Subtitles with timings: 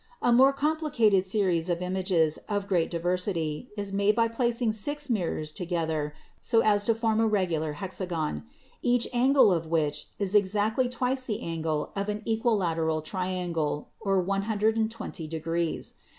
[0.23, 5.51] A more complicated series of images of great diversity is made by placing six mirrors
[5.51, 8.43] together so as to form a regular hexagon,
[8.81, 15.27] each angle of which is exactly twice the angle of an equilateral triangle, or 120
[15.27, 15.93] degrees.